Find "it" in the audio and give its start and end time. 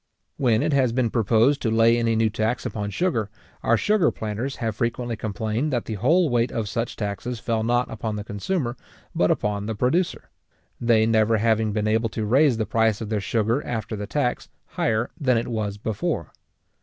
0.63-0.73, 15.37-15.47